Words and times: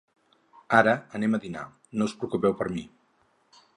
Ara 0.77 0.95
anem 1.19 1.37
a 1.39 1.41
dinar, 1.43 1.65
no 1.99 2.07
us 2.11 2.17
preocupeu 2.23 2.57
per 2.63 2.69
mi. 2.79 2.87